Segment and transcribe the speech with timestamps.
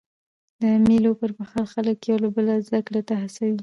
[0.61, 3.57] د مېلو پر مهال خلک یو له بله زدهکړي ته هڅوي.